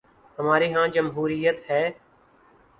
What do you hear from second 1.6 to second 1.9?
ہے۔